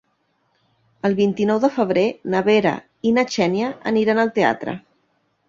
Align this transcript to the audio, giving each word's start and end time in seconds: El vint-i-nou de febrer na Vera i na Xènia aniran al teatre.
El 1.09 1.15
vint-i-nou 1.19 1.59
de 1.65 1.69
febrer 1.75 2.05
na 2.35 2.41
Vera 2.49 2.73
i 3.09 3.13
na 3.19 3.27
Xènia 3.37 3.71
aniran 3.93 4.25
al 4.25 4.35
teatre. 4.41 4.77